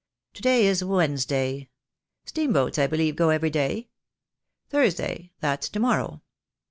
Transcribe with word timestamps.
To 0.33 0.41
day 0.41 0.65
is 0.65 0.83
Wednesday. 0.83 1.69
Steamboats, 2.25 2.79
I 2.79 2.87
believe, 2.87 3.15
go 3.15 3.29
every 3.29 3.51
day. 3.51 3.89
Thursday, 4.67 5.31
that's 5.41 5.69
to 5.69 5.79
morrow. 5.79 6.23